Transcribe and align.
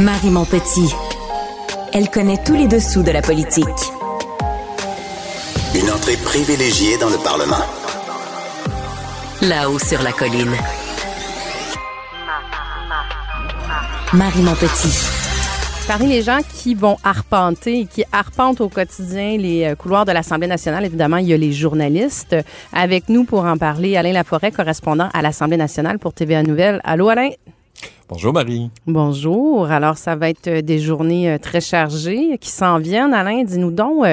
Marie 0.00 0.30
Montpetit. 0.30 0.94
Elle 1.92 2.08
connaît 2.08 2.42
tous 2.42 2.54
les 2.54 2.66
dessous 2.66 3.02
de 3.02 3.10
la 3.10 3.20
politique. 3.20 3.66
Une 5.74 5.90
entrée 5.90 6.16
privilégiée 6.24 6.96
dans 6.96 7.10
le 7.10 7.18
Parlement. 7.22 7.62
Là-haut 9.42 9.78
sur 9.78 10.02
la 10.02 10.12
colline. 10.12 10.54
Marie 14.14 14.40
Montpetit. 14.40 15.06
Parmi 15.86 16.08
les 16.08 16.22
gens 16.22 16.40
qui 16.50 16.74
vont 16.74 16.96
arpenter 17.04 17.80
et 17.80 17.84
qui 17.84 18.04
arpentent 18.10 18.62
au 18.62 18.70
quotidien 18.70 19.36
les 19.36 19.66
euh, 19.66 19.74
couloirs 19.74 20.06
de 20.06 20.12
l'Assemblée 20.12 20.46
nationale, 20.46 20.86
évidemment, 20.86 21.18
il 21.18 21.26
y 21.26 21.34
a 21.34 21.36
les 21.36 21.52
journalistes. 21.52 22.36
Avec 22.72 23.10
nous 23.10 23.24
pour 23.24 23.44
en 23.44 23.58
parler, 23.58 23.98
Alain 23.98 24.12
Laforêt, 24.12 24.50
correspondant 24.50 25.10
à 25.12 25.20
l'Assemblée 25.20 25.58
nationale 25.58 25.98
pour 25.98 26.14
TVA 26.14 26.42
Nouvelle. 26.42 26.80
Allô, 26.84 27.10
Alain? 27.10 27.28
Bonjour 28.08 28.32
Marie. 28.32 28.70
Bonjour. 28.86 29.70
Alors, 29.70 29.96
ça 29.96 30.16
va 30.16 30.30
être 30.30 30.48
euh, 30.48 30.62
des 30.62 30.80
journées 30.80 31.30
euh, 31.30 31.38
très 31.38 31.60
chargées 31.60 32.38
qui 32.38 32.48
s'en 32.50 32.78
viennent. 32.78 33.14
Alain, 33.14 33.44
dis-nous 33.44 33.70
donc 33.70 34.04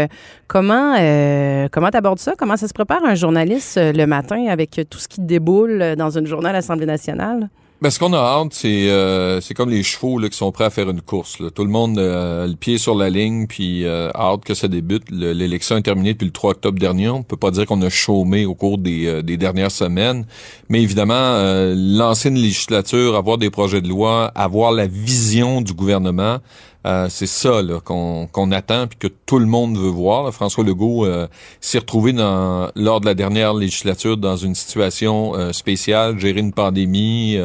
comment 0.47 0.95
euh, 0.99 1.67
comment 1.71 1.89
t'abordes 1.89 2.19
ça? 2.19 2.33
Comment 2.37 2.57
ça 2.57 2.67
se 2.67 2.73
prépare 2.73 3.03
un 3.03 3.15
journaliste 3.15 3.79
le 3.81 4.05
matin 4.05 4.45
avec 4.49 4.81
tout 4.89 4.99
ce 4.99 5.07
qui 5.07 5.21
déboule 5.21 5.95
dans 5.97 6.15
une 6.15 6.27
journée 6.27 6.49
à 6.49 6.53
l'Assemblée 6.53 6.85
nationale? 6.85 7.49
Ben, 7.79 7.91
ce 7.91 7.99
qu'on 7.99 8.11
a 8.13 8.17
hâte, 8.17 8.53
c'est 8.53 8.89
euh, 8.89 9.39
c'est 9.39 9.53
comme 9.53 9.69
les 9.69 9.83
chevaux 9.83 10.17
là, 10.17 10.29
qui 10.29 10.37
sont 10.37 10.51
prêts 10.51 10.63
à 10.63 10.71
faire 10.71 10.89
une 10.89 11.01
course. 11.01 11.39
Là. 11.39 11.51
Tout 11.51 11.63
le 11.63 11.69
monde 11.69 11.99
euh, 11.99 12.47
le 12.47 12.55
pied 12.55 12.79
sur 12.79 12.95
la 12.95 13.11
ligne, 13.11 13.45
puis 13.45 13.85
euh, 13.85 14.09
hâte 14.15 14.43
que 14.45 14.55
ça 14.55 14.67
débute. 14.67 15.03
L'élection 15.11 15.77
est 15.77 15.83
terminée 15.83 16.13
depuis 16.13 16.25
le 16.25 16.31
3 16.31 16.51
octobre 16.51 16.79
dernier. 16.79 17.09
On 17.09 17.21
peut 17.21 17.37
pas 17.37 17.51
dire 17.51 17.67
qu'on 17.67 17.83
a 17.83 17.89
chômé 17.89 18.47
au 18.47 18.55
cours 18.55 18.79
des, 18.79 19.05
euh, 19.05 19.21
des 19.21 19.37
dernières 19.37 19.69
semaines, 19.69 20.25
mais 20.69 20.81
évidemment, 20.81 21.37
lancer 21.75 22.29
une 22.29 22.39
législature, 22.39 23.15
avoir 23.15 23.37
des 23.37 23.51
projets 23.51 23.81
de 23.81 23.89
loi, 23.89 24.31
avoir 24.33 24.71
la 24.71 24.87
vision 24.87 25.61
du 25.61 25.73
gouvernement, 25.73 26.39
euh, 26.87 27.07
c'est 27.09 27.27
ça 27.27 27.61
qu'on 27.83 28.51
attend 28.51 28.87
puis 28.87 28.97
que 28.97 29.07
tout 29.25 29.39
le 29.39 29.45
monde 29.45 29.77
veut 29.77 29.89
voir. 29.89 30.33
François 30.33 30.63
Legault 30.63 31.05
euh, 31.05 31.27
s'est 31.59 31.79
retrouvé 31.79 32.13
dans, 32.13 32.71
lors 32.75 33.01
de 33.01 33.05
la 33.05 33.13
dernière 33.13 33.53
législature 33.53 34.15
dans 34.15 34.37
une 34.37 34.55
situation 34.55 35.35
euh, 35.35 35.51
spéciale, 35.51 36.17
gérer 36.17 36.39
une 36.39 36.53
pandémie 36.53 37.37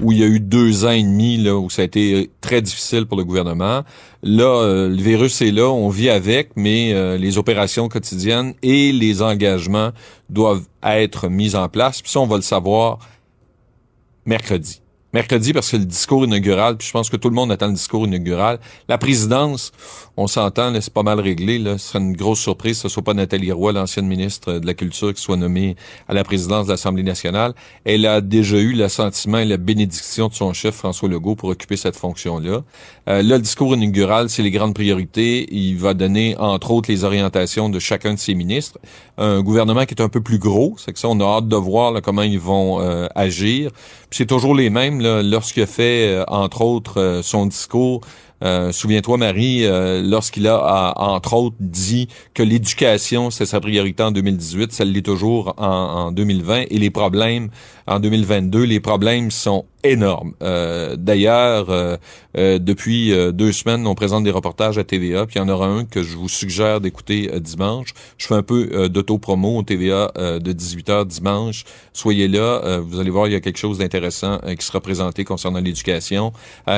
où 0.00 0.10
il 0.10 0.18
y 0.18 0.24
a 0.24 0.26
eu 0.26 0.40
deux 0.40 0.84
ans 0.84 0.90
et 0.90 1.02
demi 1.02 1.36
là, 1.36 1.56
où 1.56 1.70
ça 1.70 1.82
a 1.82 1.84
été 1.84 2.30
très 2.40 2.62
difficile 2.62 3.06
pour 3.06 3.16
le 3.16 3.24
gouvernement. 3.24 3.84
Là, 4.22 4.86
le 4.88 5.02
virus 5.02 5.40
est 5.40 5.52
là, 5.52 5.70
on 5.70 5.88
vit 5.88 6.10
avec, 6.10 6.50
mais 6.56 7.16
les 7.16 7.38
opérations 7.38 7.88
quotidiennes 7.88 8.54
et 8.62 8.92
les 8.92 9.22
engagements 9.22 9.90
doivent 10.28 10.66
être 10.82 11.28
mis 11.28 11.54
en 11.54 11.68
place. 11.68 12.02
Puis 12.02 12.10
ça, 12.10 12.20
on 12.20 12.26
va 12.26 12.36
le 12.36 12.42
savoir 12.42 12.98
mercredi 14.26 14.82
mercredi 15.12 15.52
parce 15.52 15.70
que 15.70 15.76
le 15.76 15.84
discours 15.84 16.24
inaugural, 16.24 16.76
puis 16.76 16.86
je 16.86 16.92
pense 16.92 17.10
que 17.10 17.16
tout 17.16 17.28
le 17.28 17.34
monde 17.34 17.50
attend 17.50 17.66
le 17.66 17.74
discours 17.74 18.06
inaugural. 18.06 18.60
La 18.88 18.98
présidence, 18.98 19.72
on 20.16 20.26
s'entend, 20.26 20.72
c'est 20.80 20.92
pas 20.92 21.02
mal 21.02 21.20
réglé. 21.20 21.58
Là. 21.58 21.78
Ce 21.78 21.88
serait 21.88 21.98
une 21.98 22.16
grosse 22.16 22.40
surprise 22.40 22.76
que 22.76 22.82
ce 22.82 22.88
soit 22.88 23.02
pas 23.02 23.14
Nathalie 23.14 23.52
Roy, 23.52 23.72
l'ancienne 23.72 24.06
ministre 24.06 24.54
de 24.58 24.66
la 24.66 24.74
Culture, 24.74 25.12
qui 25.14 25.20
soit 25.20 25.36
nommée 25.36 25.76
à 26.08 26.14
la 26.14 26.24
présidence 26.24 26.66
de 26.66 26.72
l'Assemblée 26.72 27.02
nationale. 27.02 27.54
Elle 27.84 28.06
a 28.06 28.20
déjà 28.20 28.58
eu 28.58 28.72
l'assentiment 28.72 29.38
et 29.38 29.44
la 29.44 29.56
bénédiction 29.56 30.28
de 30.28 30.34
son 30.34 30.52
chef, 30.52 30.74
François 30.74 31.08
Legault, 31.08 31.34
pour 31.34 31.48
occuper 31.48 31.76
cette 31.76 31.96
fonction-là. 31.96 32.62
Euh, 33.08 33.22
là, 33.22 33.36
le 33.36 33.42
discours 33.42 33.74
inaugural, 33.74 34.28
c'est 34.28 34.42
les 34.42 34.50
grandes 34.50 34.74
priorités. 34.74 35.46
Il 35.52 35.76
va 35.76 35.94
donner, 35.94 36.36
entre 36.38 36.70
autres, 36.70 36.90
les 36.90 37.04
orientations 37.04 37.68
de 37.68 37.78
chacun 37.78 38.14
de 38.14 38.18
ses 38.18 38.34
ministres. 38.34 38.78
Un 39.18 39.42
gouvernement 39.42 39.84
qui 39.86 39.94
est 39.94 40.02
un 40.02 40.08
peu 40.08 40.20
plus 40.20 40.38
gros, 40.38 40.74
c'est 40.78 40.92
que 40.92 40.98
ça, 40.98 41.08
on 41.08 41.18
a 41.20 41.24
hâte 41.24 41.48
de 41.48 41.56
voir 41.56 42.00
comment 42.02 42.22
ils 42.22 42.38
vont 42.38 42.80
euh, 42.80 43.06
agir. 43.14 43.70
c'est 44.10 44.26
toujours 44.26 44.54
les 44.54 44.70
mêmes 44.70 44.99
lorsqu'il 45.00 45.62
a 45.62 45.66
fait, 45.66 46.14
euh, 46.14 46.24
entre 46.28 46.62
autres, 46.62 47.00
euh, 47.00 47.22
son 47.22 47.46
discours, 47.46 48.00
euh, 48.42 48.72
souviens-toi, 48.72 49.16
Marie, 49.18 49.66
lorsqu'il 50.02 50.46
a, 50.46 50.94
entre 50.96 51.34
autres, 51.34 51.56
dit 51.60 52.08
que 52.34 52.42
l'éducation, 52.42 53.30
c'est 53.30 53.46
sa 53.46 53.60
priorité 53.60 54.02
en 54.02 54.10
2018, 54.12 54.72
ça 54.72 54.84
l'est 54.84 55.02
toujours 55.02 55.54
en, 55.58 55.66
en, 55.66 56.12
2020, 56.12 56.64
et 56.70 56.78
les 56.78 56.90
problèmes 56.90 57.50
en 57.86 57.98
2022, 57.98 58.62
les 58.62 58.80
problèmes 58.80 59.30
sont 59.30 59.64
énorme. 59.82 60.34
Euh, 60.42 60.96
D'ailleurs, 60.96 61.70
euh, 61.70 61.96
euh, 62.36 62.58
depuis 62.58 63.12
euh, 63.12 63.32
deux 63.32 63.52
semaines, 63.52 63.86
on 63.86 63.94
présente 63.94 64.24
des 64.24 64.30
reportages 64.30 64.78
à 64.78 64.84
TVA, 64.84 65.26
puis 65.26 65.36
il 65.36 65.38
y 65.38 65.42
en 65.42 65.48
aura 65.48 65.66
un 65.66 65.84
que 65.84 66.02
je 66.02 66.16
vous 66.16 66.28
suggère 66.28 66.80
d'écouter 66.80 67.30
dimanche. 67.40 67.94
Je 68.18 68.26
fais 68.26 68.34
un 68.34 68.42
peu 68.42 68.88
d'auto-promo 68.88 69.58
au 69.58 69.62
TVA 69.62 70.12
de 70.16 70.52
18h 70.52 71.06
dimanche. 71.06 71.64
Soyez 71.92 72.28
là, 72.28 72.78
vous 72.78 73.00
allez 73.00 73.10
voir, 73.10 73.26
il 73.26 73.32
y 73.32 73.36
a 73.36 73.40
quelque 73.40 73.58
chose 73.58 73.78
d'intéressant 73.78 74.38
qui 74.58 74.64
sera 74.64 74.80
présenté 74.80 75.24
concernant 75.24 75.60
l'éducation. 75.60 76.32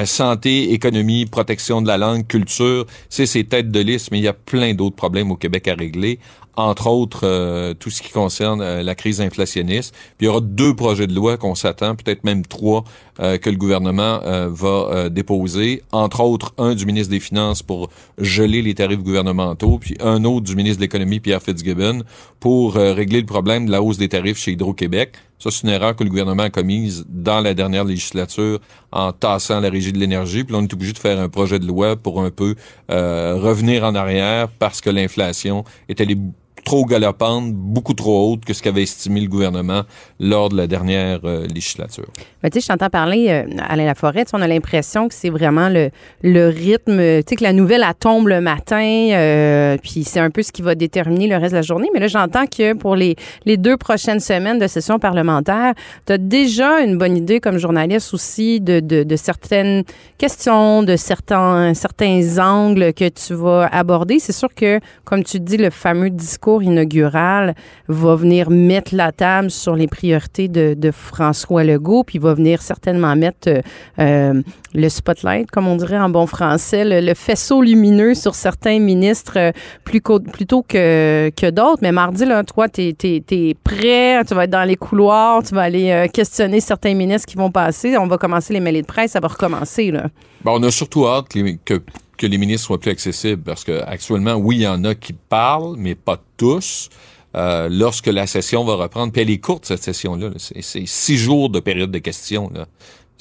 santé, 0.05 0.73
économie, 0.73 1.27
protection 1.27 1.52
de 1.57 1.87
la 1.87 1.99
langue, 1.99 2.27
culture, 2.27 2.87
c'est 3.09 3.27
ces 3.27 3.45
têtes 3.45 3.71
de 3.71 3.81
liste, 3.81 4.11
mais 4.11 4.19
il 4.19 4.25
y 4.25 4.29
a 4.29 4.33
plein 4.33 4.75
d'autres 4.75 4.97
problèmes 4.97 5.31
au 5.31 5.37
Québec 5.37 5.69
à 5.69 5.75
régler 5.75 6.19
entre 6.57 6.87
autres 6.89 7.21
euh, 7.25 7.75
tout 7.75 7.91
ce 7.91 8.03
qui 8.03 8.11
concerne 8.11 8.61
euh, 8.61 8.83
la 8.83 8.95
crise 8.95 9.21
inflationniste. 9.21 9.95
Puis 10.19 10.23
il 10.23 10.25
y 10.27 10.29
aura 10.29 10.41
deux 10.41 10.75
projets 10.75 11.07
de 11.07 11.15
loi 11.15 11.37
qu'on 11.37 11.55
s'attend, 11.55 11.95
peut-être 11.95 12.25
même 12.25 12.45
trois, 12.45 12.85
euh, 13.21 13.39
que 13.39 13.51
le 13.51 13.57
gouvernement 13.57 14.21
va 14.49 15.09
déposer. 15.09 15.83
Entre 15.93 16.21
autres, 16.21 16.55
un 16.59 16.75
du 16.75 16.87
ministre 16.87 17.11
des 17.11 17.21
Finances 17.21 17.63
pour 17.63 17.91
geler 18.19 18.63
les 18.63 18.75
tarifs 18.75 19.03
gouvernementaux, 19.03 19.79
puis 19.79 19.97
un 20.01 20.25
autre 20.25 20.47
du 20.47 20.57
ministre 20.57 20.79
de 20.79 20.83
l'Économie, 20.83 21.21
Pierre 21.21 21.43
Fitzgibbon, 21.43 22.03
pour 22.41 22.75
régler 22.75 23.21
le 23.21 23.27
problème 23.27 23.67
de 23.67 23.71
la 23.71 23.83
hausse 23.83 23.99
des 23.99 24.09
tarifs 24.09 24.39
chez 24.39 24.53
Hydro-Québec. 24.53 25.13
Ça, 25.43 25.51
c'est 25.51 25.63
une 25.65 25.71
erreur 25.71 25.97
que 25.97 26.05
le 26.05 26.11
gouvernement 26.11 26.45
a 26.45 26.51
commise 26.51 27.05
dans 27.09 27.41
la 27.41 27.53
dernière 27.53 27.83
législature 27.83 28.61
en 28.93 29.11
tassant 29.11 29.59
la 29.59 29.71
régie 29.71 29.93
de 29.93 29.99
l'énergie. 29.99 30.45
Puis 30.45 30.53
là, 30.53 30.61
on 30.61 30.63
est 30.63 30.73
obligé 30.73 30.93
de 30.93 30.99
faire 30.99 31.19
un 31.19 31.29
projet 31.29 31.59
de 31.59 31.67
loi 31.67 31.97
pour 31.97 32.23
un 32.23 32.31
peu 32.31 32.55
revenir 32.89 33.83
en 33.83 33.97
arrière 33.97 34.47
parce 34.61 34.81
que 34.81 34.89
l'inflation 34.89 35.65
est 35.89 36.01
allée 36.01 36.17
trop 36.65 36.85
galopante, 36.85 37.53
beaucoup 37.53 37.95
trop 37.95 38.33
haute 38.33 38.45
que 38.45 38.53
ce 38.53 38.63
qu'avait 38.63 38.83
estimé 38.83 39.21
le 39.21 39.29
gouvernement 39.29 39.83
lors 40.21 40.49
de 40.49 40.57
la 40.57 40.67
dernière 40.67 41.21
euh, 41.25 41.47
législature. 41.47 42.07
Ben, 42.43 42.51
tu 42.51 42.61
sais, 42.61 42.63
je 42.63 42.69
t'entends 42.69 42.91
parler, 42.91 43.27
euh, 43.29 43.45
Alain 43.69 43.85
Laforêt, 43.85 44.25
on 44.33 44.41
a 44.41 44.47
l'impression 44.47 45.09
que 45.09 45.15
c'est 45.15 45.31
vraiment 45.31 45.69
le, 45.69 45.91
le 46.23 46.49
rythme, 46.49 46.99
tu 46.99 47.23
sais, 47.29 47.37
que 47.37 47.43
la 47.43 47.53
nouvelle, 47.53 47.85
elle 47.87 47.95
tombe 47.95 48.29
le 48.29 48.41
matin, 48.41 49.09
euh, 49.13 49.77
puis 49.83 50.05
c'est 50.05 50.21
un 50.21 50.31
peu 50.31 50.43
ce 50.43 50.53
qui 50.53 50.63
va 50.63 50.75
déterminer 50.75 51.27
le 51.27 51.37
reste 51.37 51.53
de 51.53 51.57
la 51.57 51.63
journée. 51.63 51.89
Mais 51.93 52.01
là, 52.01 52.07
j'entends 52.07 52.47
que 52.47 52.75
pour 52.75 52.97
les, 52.97 53.17
les 53.45 53.57
deux 53.57 53.77
prochaines 53.77 54.21
semaines 54.21 54.59
de 54.59 54.67
session 54.67 54.99
parlementaire, 54.99 55.75
tu 56.07 56.13
as 56.13 56.19
déjà 56.19 56.81
une 56.81 56.99
bonne 56.99 57.17
idée 57.17 57.41
comme 57.41 57.59
journaliste 57.59 58.15
aussi 58.15 58.61
de, 58.61 58.81
de, 58.81 59.03
de 59.03 59.17
certaines 59.17 59.85
questions, 60.19 60.83
de 60.83 60.97
certains, 60.97 61.75
certains 61.75 62.39
angles 62.39 62.93
que 62.93 63.09
tu 63.09 63.35
vas 63.35 63.67
aborder. 63.67 64.19
C'est 64.19 64.33
sûr 64.33 64.55
que, 64.55 64.81
comme 65.05 65.25
tu 65.25 65.41
dis, 65.41 65.57
le 65.57 65.71
fameux 65.71 66.11
discours 66.11 66.52
inaugural 66.61 67.55
va 67.89 68.17
venir 68.17 68.51
mettre 68.51 68.95
la 68.95 69.13
table 69.13 69.51
sur 69.51 69.75
les 69.75 69.87
priorités 69.87 70.49
de, 70.49 70.91
François 70.91 71.65
Legault, 71.65 72.05
puis 72.05 72.19
va 72.19 72.35
venir 72.35 72.61
certainement 72.61 73.15
mettre 73.17 73.49
euh, 73.49 73.63
euh, 73.99 74.43
le 74.75 74.89
spotlight, 74.89 75.51
comme 75.51 75.67
on 75.67 75.77
dirait 75.77 75.99
en 75.99 76.11
bon 76.11 76.27
français, 76.27 76.85
le, 76.85 77.15
faisceau 77.15 77.63
lumineux 77.63 78.15
sur 78.15 78.35
certains 78.35 78.79
ministres 78.79 79.39
euh, 79.39 79.53
plus 79.85 80.01
plutôt 80.33 80.63
que, 80.63 81.31
que 81.31 81.51
d'autres. 81.51 81.79
Mais 81.83 81.93
mardi, 81.93 82.25
là, 82.25 82.43
toi, 82.43 82.69
tu 82.69 82.83
es, 82.83 83.55
prêt, 83.63 84.23
tu 84.25 84.35
vas 84.35 84.45
être 84.45 84.51
dans 84.51 84.65
les 84.65 84.77
couloirs, 84.77 85.43
tu 85.43 85.55
vas 85.55 85.63
aller 85.63 86.09
questionner 86.13 86.61
certains 86.61 86.95
ministres 86.95 87.27
qui 87.27 87.37
vont 87.37 87.51
passer. 87.51 87.97
On 87.97 88.07
va 88.07 88.19
commencer 88.19 88.53
les 88.53 88.61
mêlés 88.61 88.83
de 88.83 88.87
presse, 88.87 89.13
ça 89.13 89.21
va 89.21 89.29
recommencer. 89.29 89.91
Là. 89.91 90.09
Ben, 90.45 90.53
on 90.53 90.63
a 90.65 90.71
surtout 90.71 91.07
hâte 91.07 91.29
que, 91.29 91.83
que 92.23 92.27
les 92.27 92.39
ministres 92.39 92.67
soient 92.67 92.81
plus 92.81 92.91
accessibles 92.91 93.43
parce 93.43 93.65
que 93.65 93.83
actuellement, 93.83 94.35
oui, 94.35 94.57
il 94.57 94.63
y 94.63 94.67
en 94.67 94.85
a 94.85 94.95
qui 94.95 95.13
parlent, 95.13 95.75
mais 95.77 95.95
pas 95.95 96.23
tous. 96.37 96.89
Euh, 97.35 97.69
lorsque 97.71 98.09
la 98.09 98.27
session 98.27 98.63
va 98.65 98.75
reprendre, 98.75 99.11
puis 99.11 99.23
elle 99.23 99.31
est 99.31 99.39
courte 99.39 99.65
cette 99.65 99.83
session-là, 99.83 100.31
c'est 100.37 100.87
six 100.87 101.17
jours 101.17 101.49
de 101.49 101.61
période 101.61 101.91
de 101.91 101.99
questions. 101.99 102.51
Là 102.55 102.67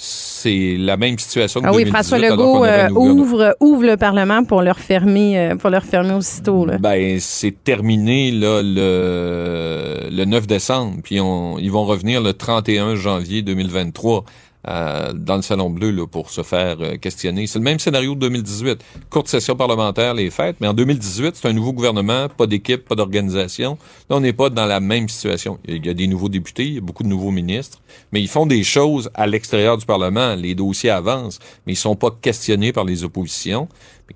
c'est 0.04 0.78
la 0.80 0.98
même 0.98 1.20
situation 1.20 1.62
que 1.62 1.68
ah 1.68 1.74
oui, 1.74 1.86
François 1.86 2.18
Legault 2.18 2.66
euh, 2.66 2.90
ouvre, 2.90 3.56
ouvre 3.60 3.84
le 3.84 3.98
Parlement 3.98 4.44
pour 4.44 4.64
leur 4.64 4.80
fermer, 4.80 5.38
euh, 5.38 5.56
pour 5.56 5.70
aussitôt. 6.18 6.66
Là. 6.66 6.80
Ben, 6.80 7.20
c'est 7.20 7.64
terminé 7.64 8.32
là, 8.32 8.64
le, 8.64 10.10
le 10.10 10.26
9 10.26 10.48
décembre, 10.48 10.98
puis 11.04 11.22
on, 11.22 11.60
ils 11.60 11.72
vont 11.72 11.86
revenir 11.86 12.20
le 12.20 12.34
31 12.34 12.96
janvier 12.96 13.44
2023. 13.44 14.26
Euh, 14.68 15.14
dans 15.14 15.36
le 15.38 15.42
Salon 15.42 15.70
Bleu 15.70 15.90
là, 15.92 16.06
pour 16.08 16.30
se 16.30 16.44
faire 16.44 16.78
euh, 16.82 16.98
questionner. 16.98 17.48
C'est 17.48 17.60
le 17.60 17.64
même 17.66 17.80
scénario 17.80 18.14
de 18.16 18.20
2018. 18.20 18.80
Courte 19.10 19.28
session 19.28 19.56
parlementaire, 19.56 20.14
les 20.14 20.30
fêtes, 20.30 20.58
mais 20.62 20.68
en 20.68 20.74
2018, 20.74 21.36
c'est 21.36 21.48
un 21.48 21.54
nouveau 21.54 21.74
gouvernement, 21.74 22.28
pas 22.30 22.46
d'équipe, 22.48 22.88
pas 22.88 22.96
d'organisation. 22.96 23.78
Là, 24.10 24.18
on 24.18 24.20
n'est 24.20 24.34
pas 24.34 24.50
dans 24.50 24.66
la 24.66 24.80
même 24.80 25.10
situation. 25.10 25.58
Il 25.68 25.86
y 25.86 25.90
a 25.90 25.94
des 25.94 26.08
nouveaux 26.08 26.30
députés, 26.30 26.66
il 26.66 26.74
y 26.76 26.78
a 26.78 26.82
beaucoup 26.82 27.04
de 27.04 27.08
nouveaux 27.08 27.32
ministres, 27.32 27.82
mais 28.12 28.22
ils 28.22 28.28
font 28.28 28.46
des 28.46 28.64
choses 28.64 29.10
à 29.16 29.26
l'extérieur 29.28 29.78
du 29.78 29.86
Parlement. 29.86 30.36
Les 30.36 30.54
dossiers 30.56 30.90
avancent, 30.92 31.40
mais 31.66 31.74
ils 31.74 31.78
sont 31.78 31.96
pas 31.96 32.12
questionnés 32.22 32.72
par 32.72 32.84
les 32.86 33.04
oppositions. 33.04 33.68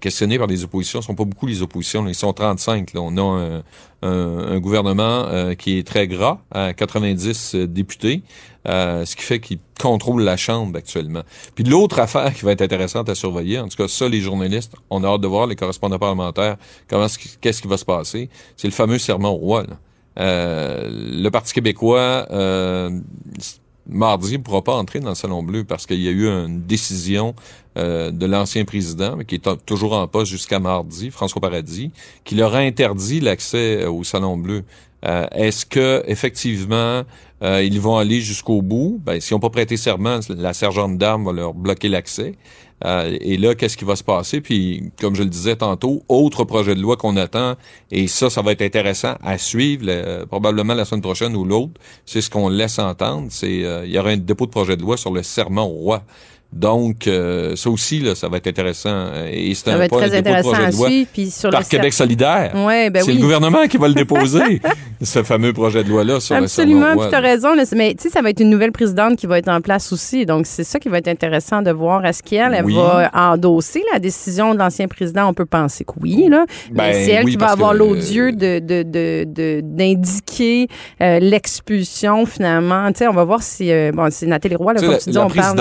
Questionnés 0.01 0.37
par 0.37 0.47
les 0.47 0.63
oppositions, 0.65 1.01
ce 1.01 1.07
sont 1.07 1.15
pas 1.15 1.23
beaucoup 1.23 1.47
les 1.47 1.61
oppositions. 1.61 2.05
Ils 2.05 2.13
sont 2.15 2.33
35. 2.33 2.93
Là. 2.93 2.99
On 3.01 3.15
a 3.17 3.21
un, 3.21 3.63
un- 4.01 4.37
un 4.55 4.59
gouvernement 4.59 5.25
euh, 5.27 5.53
qui 5.55 5.77
est 5.79 5.87
très 5.87 6.05
gras, 6.07 6.39
à 6.51 6.73
90 6.73 7.55
députés, 7.55 8.21
euh, 8.67 9.05
ce 9.05 9.15
qui 9.15 9.23
fait 9.23 9.39
qu'il 9.39 9.59
contrôle 9.79 10.23
la 10.23 10.37
Chambre 10.37 10.77
actuellement. 10.77 11.23
Puis 11.53 11.63
l'autre 11.63 11.99
affaire 11.99 12.33
qui 12.33 12.45
va 12.45 12.51
être 12.51 12.61
intéressante 12.61 13.09
à 13.09 13.15
surveiller, 13.15 13.59
en 13.59 13.67
tout 13.67 13.77
cas 13.77 13.87
ça, 13.87 14.09
les 14.09 14.21
journalistes, 14.21 14.73
on 14.89 15.03
a 15.03 15.07
hâte 15.07 15.21
de 15.21 15.27
voir, 15.27 15.47
les 15.47 15.55
correspondants 15.55 15.99
parlementaires, 15.99 16.57
comment 16.87 17.07
qu'est-ce 17.41 17.61
qui 17.61 17.67
va 17.67 17.77
se 17.77 17.85
passer. 17.85 18.29
C'est 18.57 18.67
le 18.67 18.73
fameux 18.73 18.97
serment 18.99 19.31
au 19.31 19.37
roi. 19.37 19.63
là. 19.63 19.77
Euh, 20.17 20.89
le 20.91 21.29
Parti 21.29 21.53
québécois, 21.53 22.27
euh, 22.31 22.89
mardi, 23.87 24.37
ne 24.37 24.43
pourra 24.43 24.63
pas 24.63 24.75
entrer 24.75 24.99
dans 24.99 25.09
le 25.09 25.15
Salon 25.15 25.43
Bleu 25.43 25.63
parce 25.63 25.85
qu'il 25.85 26.01
y 26.01 26.07
a 26.07 26.11
eu 26.11 26.27
une 26.27 26.61
décision 26.63 27.35
euh, 27.77 28.11
de 28.11 28.25
l'ancien 28.25 28.65
président, 28.65 29.15
mais 29.17 29.25
qui 29.25 29.35
est 29.35 29.65
toujours 29.65 29.93
en 29.93 30.07
poste 30.07 30.31
jusqu'à 30.31 30.59
mardi, 30.59 31.11
François 31.11 31.41
Paradis, 31.41 31.91
qui 32.23 32.35
leur 32.35 32.55
a 32.55 32.59
interdit 32.59 33.19
l'accès 33.19 33.83
euh, 33.83 33.91
au 33.91 34.03
Salon 34.03 34.37
Bleu. 34.37 34.63
Euh, 35.05 35.27
Est-ce 35.31 35.65
que 35.65 36.03
effectivement 36.07 37.03
euh, 37.45 37.63
ils 37.63 37.79
vont 37.79 37.97
aller 37.97 38.19
jusqu'au 38.21 38.61
bout 38.61 38.99
Ben, 39.05 39.21
s'ils 39.21 39.35
n'ont 39.35 39.39
pas 39.39 39.49
prêté 39.49 39.77
serment, 39.77 40.19
la 40.29 40.53
sergente 40.53 40.97
d'armes 40.97 41.25
va 41.25 41.31
leur 41.31 41.53
bloquer 41.53 41.87
l'accès. 41.89 42.33
Euh, 42.83 43.17
et 43.21 43.37
là, 43.37 43.55
qu'est-ce 43.55 43.77
qui 43.77 43.85
va 43.85 43.95
se 43.95 44.03
passer? 44.03 44.41
Puis, 44.41 44.91
comme 44.99 45.15
je 45.15 45.23
le 45.23 45.29
disais 45.29 45.55
tantôt, 45.55 46.03
autre 46.09 46.43
projet 46.43 46.75
de 46.75 46.81
loi 46.81 46.97
qu'on 46.97 47.15
attend, 47.15 47.55
et 47.89 48.07
ça, 48.07 48.29
ça 48.29 48.41
va 48.41 48.51
être 48.51 48.61
intéressant 48.61 49.15
à 49.23 49.37
suivre, 49.37 49.85
le- 49.85 50.25
probablement 50.25 50.73
la 50.73 50.83
semaine 50.83 51.01
prochaine 51.01 51.35
ou 51.37 51.45
l'autre, 51.45 51.73
c'est 52.05 52.19
ce 52.19 52.29
qu'on 52.29 52.49
laisse 52.49 52.77
entendre, 52.79 53.27
c'est 53.29 53.63
euh, 53.63 53.85
il 53.85 53.93
y 53.93 53.97
aura 53.99 54.09
un 54.09 54.17
dépôt 54.17 54.45
de 54.45 54.51
projet 54.51 54.75
de 54.75 54.81
loi 54.81 54.97
sur 54.97 55.13
le 55.13 55.23
serment 55.23 55.65
au 55.65 55.75
roi. 55.85 56.03
Donc, 56.55 57.07
euh, 57.07 57.55
ça 57.57 57.69
aussi, 57.69 57.99
là, 57.99 58.15
ça 58.15 58.29
va 58.29 58.37
être 58.37 58.47
intéressant. 58.47 59.07
Et 59.29 59.53
c'est 59.53 59.71
un 59.71 59.87
projet 59.87 60.21
de 60.21 60.29
loi 60.29 60.71
suivre. 60.71 61.09
Puis 61.13 61.29
sur 61.29 61.49
par 61.49 61.59
le 61.59 61.65
Québec 61.65 61.93
solidaire. 61.93 62.53
Ouais, 62.55 62.89
ben 62.89 63.03
c'est 63.03 63.11
oui. 63.11 63.17
le 63.17 63.21
gouvernement 63.23 63.67
qui 63.67 63.77
va 63.77 63.89
le 63.89 63.93
déposer, 64.05 64.61
ce 65.01 65.21
fameux 65.23 65.51
projet 65.51 65.83
de 65.83 65.89
loi-là 65.89 66.21
sur 66.21 66.35
le 66.37 66.43
Absolument, 66.43 66.93
roi. 66.93 67.09
tu 67.09 67.15
as 67.15 67.19
raison. 67.19 67.53
là, 67.55 67.63
mais 67.75 67.93
tu 67.95 68.03
sais, 68.03 68.09
ça 68.09 68.21
va 68.21 68.29
être 68.29 68.39
une 68.39 68.49
nouvelle 68.49 68.71
présidente 68.71 69.17
qui 69.17 69.27
va 69.27 69.37
être 69.37 69.49
en 69.49 69.59
place 69.59 69.91
aussi. 69.91 70.25
Donc, 70.25 70.45
c'est 70.47 70.63
ça 70.63 70.79
qui 70.79 70.87
va 70.87 70.97
être 70.99 71.09
intéressant 71.09 71.61
de 71.61 71.71
voir. 71.71 72.05
Est-ce 72.05 72.23
qu'elle 72.23 72.53
elle 72.53 72.63
Oui. 72.65 72.75
va 72.75 73.11
endosser 73.13 73.83
la 73.91 73.99
décision 73.99 74.53
de 74.53 74.59
l'ancien 74.59 74.87
président? 74.87 75.27
On 75.27 75.33
peut 75.33 75.45
penser 75.45 75.83
que 75.83 75.91
oui, 76.01 76.27
là. 76.29 76.45
mais 76.71 76.91
Ben 76.91 76.93
c'est 77.05 77.11
elle 77.11 77.25
oui, 77.25 77.31
qui 77.31 77.37
va 77.37 77.47
avoir 77.51 77.73
l'odieux 77.73 78.31
de, 78.31 78.59
de, 78.59 79.59
d'indiquer 79.61 80.67
euh, 81.01 81.19
l'expulsion, 81.19 82.25
finalement. 82.25 82.87
Tu 82.93 82.99
sais, 82.99 83.07
on 83.07 83.13
va 83.13 83.23
voir 83.25 83.43
si... 83.43 83.71
euh, 83.71 83.91
bon, 83.93 84.07
c'est 84.09 84.25
Nathalie 84.25 84.55
Roy, 84.55 84.73
là, 84.73 84.81
comme 84.81 84.97
tu 84.97 85.09
dis, 85.09 85.17
on 85.17 85.29
parle 85.29 85.57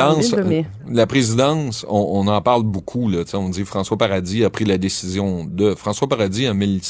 mais... 0.47 0.65
la 0.89 1.07
présidence, 1.07 1.85
on, 1.89 2.25
on 2.25 2.27
en 2.29 2.41
parle 2.43 2.63
beaucoup. 2.63 3.09
Là, 3.09 3.25
on 3.35 3.49
dit 3.49 3.65
François 3.65 3.97
Paradis 3.97 4.45
a 4.45 4.51
pris 4.51 4.65
la 4.65 4.79
décision 4.79 5.45
de. 5.45 5.75
François 5.75 6.09
Paradis 6.09 6.47
a 6.47 6.55
mis 6.55 6.81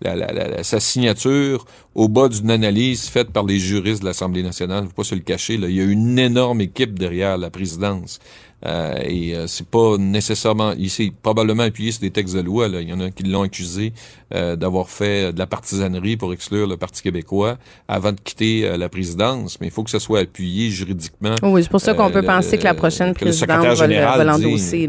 la- 0.00 0.14
la- 0.16 0.32
la- 0.32 0.62
sa 0.64 0.80
signature 0.80 1.66
au 1.94 2.08
bas 2.08 2.28
d'une 2.28 2.50
analyse 2.50 3.06
faite 3.08 3.30
par 3.30 3.44
les 3.44 3.58
juristes 3.58 4.00
de 4.00 4.06
l'Assemblée 4.06 4.42
nationale. 4.42 4.84
Faut 4.86 4.92
pas 5.02 5.04
se 5.04 5.14
le 5.14 5.20
cacher. 5.22 5.56
Là. 5.56 5.68
Il 5.68 5.76
y 5.76 5.80
a 5.80 5.84
une 5.84 6.18
énorme 6.18 6.60
équipe 6.60 6.98
derrière 6.98 7.38
la 7.38 7.50
présidence. 7.50 8.18
Euh, 8.66 8.94
et 9.02 9.34
euh, 9.34 9.46
c'est 9.46 9.66
pas 9.66 9.96
nécessairement. 9.98 10.72
Il 10.78 10.90
s'est 10.90 11.12
probablement 11.22 11.64
appuyé 11.64 11.92
sur 11.92 12.00
des 12.00 12.10
textes 12.10 12.34
de 12.34 12.40
loi. 12.40 12.68
Là. 12.68 12.80
Il 12.80 12.88
y 12.88 12.92
en 12.92 13.00
a 13.00 13.10
qui 13.10 13.22
l'ont 13.24 13.42
accusé 13.42 13.92
euh, 14.34 14.56
d'avoir 14.56 14.88
fait 14.88 15.32
de 15.32 15.38
la 15.38 15.46
partisanerie 15.46 16.16
pour 16.16 16.32
exclure 16.32 16.66
le 16.66 16.76
Parti 16.76 17.02
québécois 17.02 17.58
avant 17.88 18.12
de 18.12 18.20
quitter 18.20 18.64
euh, 18.66 18.76
la 18.76 18.88
présidence. 18.88 19.60
Mais 19.60 19.66
il 19.66 19.70
faut 19.70 19.82
que 19.84 19.90
ça 19.90 20.00
soit 20.00 20.20
appuyé 20.20 20.70
juridiquement. 20.70 21.34
Oui, 21.42 21.62
c'est 21.62 21.70
pour 21.70 21.80
ça 21.80 21.94
qu'on 21.94 22.08
Euh, 22.08 22.10
peut 22.10 22.22
penser 22.22 22.58
que 22.58 22.64
la 22.64 22.74
prochaine 22.74 23.12
présidente 23.14 23.66
va, 23.76 24.24
l'endosser. 24.24 24.88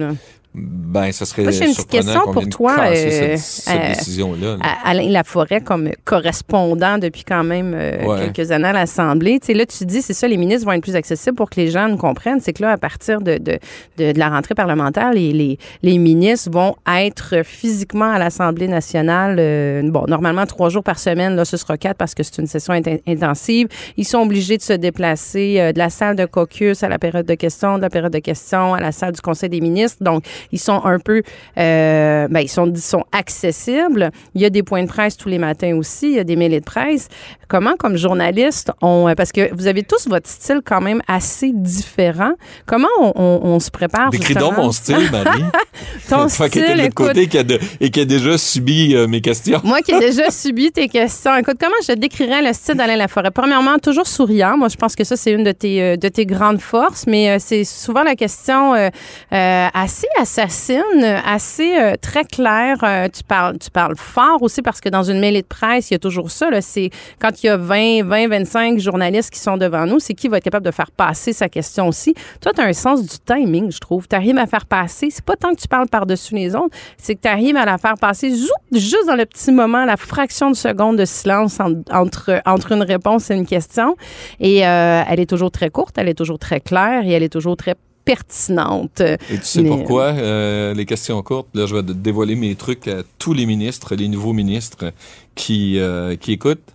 Ben, 0.57 1.11
ça 1.11 1.25
serait 1.25 1.43
Moi, 1.43 1.51
j'ai 1.51 1.65
une 1.65 1.73
petite 1.73 1.89
question 1.89 2.21
pour 2.31 2.47
toi, 2.47 2.77
euh, 2.87 3.35
cette, 3.35 3.39
cette 3.39 4.19
euh, 4.19 4.35
là. 4.39 4.57
à 4.61 4.89
Alain 4.89 5.09
Laforêt 5.09 5.59
comme 5.59 5.89
correspondant 6.05 6.97
depuis 6.97 7.23
quand 7.25 7.43
même 7.43 7.73
euh, 7.75 8.05
Ouais. 8.05 8.31
quelques 8.31 8.51
années 8.51 8.69
à 8.69 8.73
l'Assemblée. 8.73 9.39
Tu 9.41 9.47
sais, 9.47 9.53
là, 9.53 9.65
tu 9.65 9.85
dis, 9.85 10.01
c'est 10.01 10.13
ça, 10.13 10.27
les 10.27 10.37
ministres 10.37 10.65
vont 10.65 10.71
être 10.71 10.81
plus 10.83 10.95
accessibles 10.95 11.35
pour 11.35 11.49
que 11.49 11.59
les 11.59 11.69
gens 11.69 11.89
nous 11.89 11.97
comprennent. 11.97 12.39
C'est 12.39 12.53
que 12.53 12.61
là, 12.61 12.71
à 12.71 12.77
partir 12.77 13.19
de, 13.19 13.37
de, 13.37 13.59
de, 13.97 14.11
de 14.13 14.19
la 14.19 14.29
rentrée 14.29 14.55
parlementaire, 14.55 15.11
les, 15.11 15.33
les, 15.33 15.57
les 15.83 15.97
ministres 15.97 16.49
vont 16.51 16.75
être 16.89 17.43
physiquement 17.43 18.11
à 18.11 18.17
l'Assemblée 18.19 18.67
nationale. 18.69 19.35
euh, 19.39 19.81
bon, 19.83 20.05
normalement, 20.07 20.45
trois 20.45 20.69
jours 20.69 20.83
par 20.83 20.99
semaine. 20.99 21.35
Là, 21.35 21.43
ce 21.43 21.57
sera 21.57 21.77
quatre 21.77 21.97
parce 21.97 22.15
que 22.15 22.23
c'est 22.23 22.37
une 22.37 22.47
session 22.47 22.73
int- 22.73 23.01
intensive. 23.07 23.67
Ils 23.97 24.05
sont 24.05 24.19
obligés 24.19 24.57
de 24.57 24.61
se 24.63 24.73
déplacer 24.73 25.59
euh, 25.59 25.71
de 25.73 25.79
la 25.79 25.89
salle 25.89 26.15
de 26.15 26.25
caucus 26.25 26.81
à 26.83 26.87
la 26.89 26.99
période 26.99 27.25
de 27.25 27.35
questions, 27.35 27.75
de 27.77 27.81
la 27.81 27.89
période 27.89 28.13
de 28.13 28.19
questions 28.19 28.73
à 28.73 28.79
la 28.79 28.91
salle 28.93 29.11
du 29.11 29.21
Conseil 29.21 29.49
des 29.49 29.59
ministres. 29.61 29.97
Donc, 30.01 30.23
ils 30.51 30.59
sont 30.59 30.81
un 30.85 30.99
peu, 30.99 31.21
euh, 31.57 32.27
ben, 32.29 32.39
ils 32.39 32.49
sont, 32.49 32.67
ils 32.71 32.77
sont 32.81 33.03
accessibles. 33.11 34.11
Il 34.33 34.41
y 34.41 34.45
a 34.45 34.49
des 34.49 34.63
points 34.63 34.83
de 34.83 34.87
presse 34.87 35.17
tous 35.17 35.29
les 35.29 35.37
matins 35.37 35.75
aussi. 35.75 36.07
Il 36.07 36.15
y 36.15 36.19
a 36.19 36.23
des 36.23 36.35
mêlées 36.35 36.59
de 36.59 36.65
presse. 36.65 37.07
Comment, 37.47 37.75
comme 37.77 37.95
journaliste, 37.97 38.71
on, 38.81 39.13
parce 39.15 39.31
que 39.31 39.53
vous 39.53 39.67
avez 39.67 39.83
tous 39.83 40.07
votre 40.07 40.27
style 40.27 40.61
quand 40.65 40.81
même 40.81 41.01
assez 41.07 41.51
différent. 41.53 42.33
Comment 42.65 42.87
on, 42.99 43.13
on- 43.15 43.39
on 43.45 43.59
se 43.59 43.69
prépare 43.69 44.09
Décris 44.09 44.33
donc 44.33 44.57
mon 44.57 44.71
style, 44.71 45.09
Marie. 45.11 45.43
Ton 46.09 46.25
qui 46.27 46.31
style, 46.33 46.61
de 46.77 46.81
écoute. 46.81 47.07
côté 47.07 47.27
qui 47.27 47.37
a 47.37 47.43
de- 47.43 47.59
et 47.79 47.89
qui 47.91 47.99
a 48.01 48.05
déjà 48.05 48.37
subi 48.37 48.95
euh, 48.95 49.07
mes 49.07 49.21
questions. 49.21 49.61
Moi 49.63 49.81
qui 49.81 49.91
ai 49.93 49.99
déjà 50.11 50.31
subi 50.31 50.71
tes 50.71 50.87
questions, 50.87 51.35
écoute, 51.37 51.57
comment 51.59 51.75
je 51.87 51.93
décrirais 51.93 52.41
le 52.41 52.53
style 52.53 52.75
d'Alain 52.75 52.95
Laforêt? 52.95 53.31
Premièrement, 53.31 53.77
toujours 53.77 54.07
souriant. 54.07 54.57
Moi, 54.57 54.69
je 54.69 54.75
pense 54.75 54.95
que 54.95 55.03
ça, 55.03 55.15
c'est 55.15 55.31
une 55.31 55.43
de 55.43 55.51
tes, 55.51 55.81
euh, 55.81 55.97
de 55.97 56.07
tes 56.07 56.25
grandes 56.25 56.61
forces, 56.61 57.05
mais 57.07 57.29
euh, 57.29 57.37
c'est 57.39 57.63
souvent 57.63 58.03
la 58.03 58.15
question 58.15 58.73
euh, 58.73 58.89
euh, 59.33 59.67
assez 59.73 60.07
assassine, 60.39 61.03
assez 61.25 61.77
euh, 61.77 61.93
très 62.01 62.23
claire. 62.23 62.77
Euh, 62.83 63.07
tu, 63.13 63.23
parles, 63.23 63.57
tu 63.57 63.69
parles 63.69 63.95
fort 63.95 64.41
aussi 64.41 64.61
parce 64.61 64.81
que 64.81 64.89
dans 64.89 65.03
une 65.03 65.19
mêlée 65.19 65.41
de 65.41 65.47
presse, 65.47 65.89
il 65.89 65.93
y 65.93 65.95
a 65.95 65.99
toujours 65.99 66.31
ça. 66.31 66.47
C'est 66.61 66.89
quand 67.19 67.43
il 67.43 67.47
y 67.47 67.49
a 67.49 67.57
20, 67.57 68.03
20, 68.05 68.27
25 68.29 68.79
journalistes 68.79 69.31
qui 69.31 69.39
sont 69.39 69.57
devant 69.57 69.85
nous, 69.85 69.99
c'est 69.99 70.13
qui 70.13 70.27
va 70.27 70.37
être 70.37 70.43
capable 70.43 70.65
de 70.65 70.71
faire 70.71 70.91
passer 70.91 71.33
sa 71.33 71.49
question 71.49 71.87
aussi. 71.87 72.13
Toi, 72.41 72.51
tu 72.53 72.61
as 72.61 72.65
un 72.65 72.73
sens 72.73 73.01
du 73.01 73.17
timing, 73.25 73.71
je 73.71 73.79
trouve. 73.79 74.07
Tu 74.07 74.15
arrives 74.15 74.37
à 74.37 74.45
faire 74.45 74.65
passer. 74.65 75.09
C'est 75.09 75.23
pas 75.25 75.35
tant 75.35 75.53
que 75.53 75.61
tu 75.61 75.67
parles 75.67 75.87
par-dessus 75.87 76.35
les 76.35 76.55
autres, 76.55 76.75
c'est 76.97 77.15
que 77.15 77.21
tu 77.21 77.27
arrives 77.27 77.57
à 77.57 77.65
la 77.65 77.77
faire 77.77 77.95
passer 77.99 78.29
juste 78.71 79.07
dans 79.07 79.15
le 79.15 79.25
petit 79.25 79.51
moment, 79.51 79.85
la 79.85 79.97
fraction 79.97 80.49
de 80.51 80.55
seconde 80.55 80.97
de 80.97 81.05
silence 81.05 81.59
en- 81.59 81.73
entre, 81.91 82.41
entre 82.45 82.71
une 82.73 82.83
réponse 82.83 83.29
et 83.31 83.35
une 83.35 83.45
question. 83.45 83.95
Et 84.39 84.65
euh, 84.67 85.01
elle 85.07 85.19
est 85.19 85.29
toujours 85.29 85.51
très 85.51 85.69
courte, 85.69 85.97
elle 85.97 86.09
est 86.09 86.13
toujours 86.13 86.39
très 86.39 86.59
claire 86.59 87.03
et 87.05 87.11
elle 87.11 87.23
est 87.23 87.29
toujours 87.31 87.57
très 87.57 87.75
pertinente. 88.05 89.01
Et 89.01 89.17
tu 89.39 89.43
sais 89.43 89.61
Mais- 89.63 89.69
pourquoi? 89.69 90.05
Euh, 90.13 90.73
les 90.73 90.85
questions 90.85 91.21
courtes, 91.23 91.47
là, 91.53 91.65
je 91.65 91.75
vais 91.75 91.83
dévoiler 91.83 92.35
mes 92.35 92.55
trucs 92.55 92.87
à 92.87 93.01
tous 93.19 93.33
les 93.33 93.45
ministres, 93.45 93.95
les 93.95 94.07
nouveaux 94.07 94.33
ministres 94.33 94.93
qui, 95.35 95.79
euh, 95.79 96.15
qui 96.15 96.31
écoutent. 96.33 96.71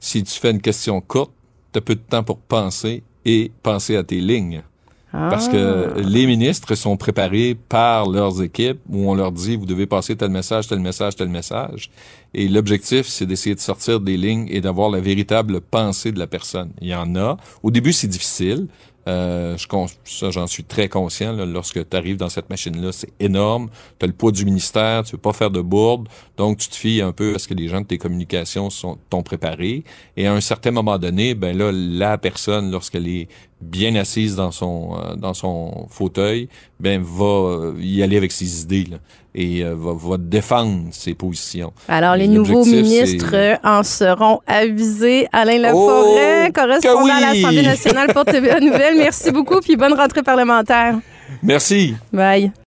Si 0.00 0.22
tu 0.22 0.32
fais 0.40 0.50
une 0.50 0.60
question 0.60 1.00
courte, 1.00 1.32
tu 1.72 1.78
as 1.78 1.82
peu 1.82 1.94
de 1.94 2.00
temps 2.00 2.22
pour 2.24 2.38
penser 2.38 3.02
et 3.24 3.50
penser 3.62 3.96
à 3.96 4.02
tes 4.02 4.20
lignes. 4.20 4.62
Parce 5.12 5.48
que 5.48 5.92
Ah. 5.96 6.00
les 6.00 6.26
ministres 6.26 6.74
sont 6.74 6.96
préparés 6.96 7.56
par 7.68 8.08
leurs 8.10 8.42
équipes 8.42 8.80
où 8.90 9.08
on 9.08 9.14
leur 9.14 9.30
dit 9.30 9.54
vous 9.54 9.64
devez 9.64 9.86
passer 9.86 10.16
tel 10.16 10.30
message, 10.30 10.66
tel 10.66 10.80
message, 10.80 11.14
tel 11.14 11.28
message. 11.28 11.88
Et 12.34 12.48
l'objectif, 12.48 13.06
c'est 13.06 13.26
d'essayer 13.26 13.54
de 13.54 13.60
sortir 13.60 14.00
des 14.00 14.16
lignes 14.16 14.48
et 14.50 14.60
d'avoir 14.60 14.90
la 14.90 15.00
véritable 15.00 15.60
pensée 15.60 16.12
de 16.12 16.18
la 16.18 16.26
personne. 16.26 16.72
Il 16.80 16.88
y 16.88 16.94
en 16.94 17.14
a. 17.16 17.36
Au 17.62 17.70
début, 17.70 17.92
c'est 17.92 18.08
difficile. 18.08 18.66
Euh, 19.06 19.56
je, 19.58 19.66
ça, 20.04 20.30
j'en 20.30 20.46
suis 20.46 20.64
très 20.64 20.88
conscient. 20.88 21.32
là. 21.32 21.44
lorsque 21.44 21.88
tu 21.88 21.96
arrives 21.96 22.16
dans 22.16 22.28
cette 22.28 22.48
machine-là, 22.48 22.90
c'est 22.92 23.12
énorme. 23.20 23.68
Tu 23.98 24.04
as 24.04 24.06
le 24.06 24.14
poids 24.14 24.32
du 24.32 24.44
ministère, 24.44 25.04
tu 25.04 25.12
veux 25.12 25.20
pas 25.20 25.32
faire 25.32 25.50
de 25.50 25.60
bourde. 25.60 26.08
Donc, 26.36 26.58
tu 26.58 26.68
te 26.68 26.74
fies 26.74 27.02
un 27.02 27.12
peu 27.12 27.34
à 27.34 27.38
ce 27.38 27.46
que 27.46 27.54
les 27.54 27.68
gens 27.68 27.82
de 27.82 27.86
tes 27.86 27.98
communications 27.98 28.70
sont, 28.70 28.98
t'ont 29.10 29.22
préparé. 29.22 29.84
Et 30.16 30.26
à 30.26 30.32
un 30.32 30.40
certain 30.40 30.70
moment 30.70 30.98
donné, 30.98 31.34
ben 31.34 31.56
là, 31.56 31.70
la 31.72 32.18
personne, 32.18 32.70
lorsqu'elle 32.70 33.08
est 33.08 33.28
bien 33.64 33.94
assise 33.94 34.36
dans 34.36 34.50
son 34.50 34.96
euh, 34.96 35.16
dans 35.16 35.34
son 35.34 35.86
fauteuil, 35.88 36.48
ben 36.80 37.02
va 37.02 37.24
euh, 37.24 37.74
y 37.80 38.02
aller 38.02 38.16
avec 38.16 38.32
ses 38.32 38.62
idées 38.62 38.84
là, 38.84 38.98
et 39.34 39.64
euh, 39.64 39.74
va, 39.74 39.94
va 39.94 40.16
défendre 40.18 40.88
ses 40.92 41.14
positions. 41.14 41.72
Et 42.24 42.28
nouveaux 42.28 42.64
ministres 42.64 43.58
en 43.62 43.82
seront 43.82 44.40
avisés. 44.46 45.26
Alain 45.32 45.58
Laforêt, 45.58 46.48
Oh, 46.48 46.52
correspondant 46.54 47.06
que 47.06 47.10
à 47.12 47.34
l'Assemblée 47.34 47.62
nationale 47.62 48.12
pour 48.12 48.24
TVA 48.24 48.60
Nouvelle. 48.60 48.96
Merci 48.96 49.30
beaucoup, 49.30 49.60
puis 49.60 49.76
bonne 49.76 49.94
rentrée 49.94 50.22
parlementaire. 50.22 50.96
Merci. 51.42 51.94
Bye. 52.12 52.52